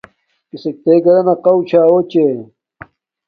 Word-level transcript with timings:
کسک 0.49 0.75
تے 0.83 0.93
گھرانا 1.05 1.33
قوہ 1.45 1.63
چھا 1.69 1.81
اُچے 1.91 2.27